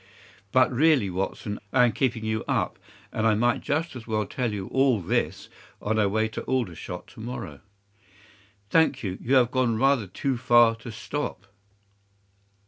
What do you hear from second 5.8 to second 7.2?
our way to Aldershot to